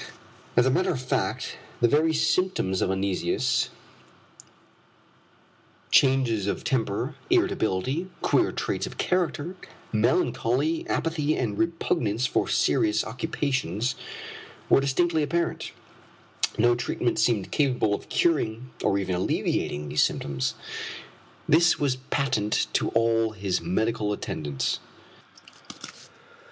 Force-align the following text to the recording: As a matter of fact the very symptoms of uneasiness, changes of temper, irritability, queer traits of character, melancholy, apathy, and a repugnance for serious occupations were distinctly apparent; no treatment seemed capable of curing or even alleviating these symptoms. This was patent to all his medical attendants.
As 0.57 0.65
a 0.65 0.71
matter 0.71 0.89
of 0.89 0.99
fact 0.99 1.59
the 1.79 1.87
very 1.87 2.11
symptoms 2.11 2.81
of 2.81 2.89
uneasiness, 2.89 3.69
changes 5.91 6.47
of 6.47 6.63
temper, 6.63 7.13
irritability, 7.29 8.09
queer 8.23 8.51
traits 8.51 8.87
of 8.87 8.97
character, 8.97 9.55
melancholy, 9.93 10.87
apathy, 10.89 11.35
and 11.35 11.53
a 11.53 11.57
repugnance 11.57 12.25
for 12.25 12.47
serious 12.47 13.03
occupations 13.05 13.93
were 14.71 14.81
distinctly 14.81 15.21
apparent; 15.21 15.71
no 16.57 16.73
treatment 16.73 17.19
seemed 17.19 17.51
capable 17.51 17.93
of 17.93 18.09
curing 18.09 18.71
or 18.83 18.97
even 18.97 19.13
alleviating 19.13 19.87
these 19.89 20.01
symptoms. 20.01 20.55
This 21.47 21.77
was 21.77 21.97
patent 22.09 22.65
to 22.73 22.89
all 22.89 23.33
his 23.33 23.61
medical 23.61 24.13
attendants. 24.13 24.79